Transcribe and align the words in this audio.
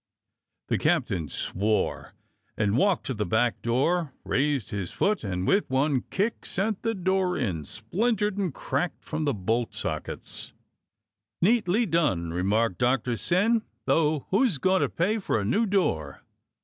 The 0.69 0.79
captain 0.79 1.29
swore 1.29 2.15
and 2.57 2.75
walked 2.75 3.05
to 3.05 3.13
the 3.13 3.23
back 3.23 3.61
door, 3.61 4.13
raised 4.25 4.71
his 4.71 4.91
foot, 4.91 5.23
and 5.23 5.45
with 5.45 5.69
one 5.69 6.01
kick 6.09 6.43
sent 6.43 6.81
the 6.81 6.95
door 6.95 7.37
in, 7.37 7.63
splintered 7.65 8.35
and 8.35 8.51
cracked 8.51 9.03
from 9.03 9.25
the 9.25 9.33
bolt 9.35 9.75
sockets. 9.75 10.53
A 11.43 11.45
TERRIBLE 11.45 11.53
INVESTIGATION 11.75 11.99
135 12.01 12.31
"Neatly 12.31 12.31
done!" 12.31 12.33
remarked 12.33 12.79
Doctor 12.79 13.15
Syn, 13.15 13.61
"though 13.85 14.25
who's 14.31 14.57
to 14.57 14.89
pay 14.89 15.19
for 15.19 15.39
a 15.39 15.45
new 15.45 15.67
door? 15.67 16.23